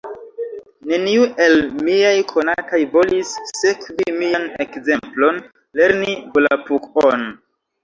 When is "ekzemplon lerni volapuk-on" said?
4.67-7.31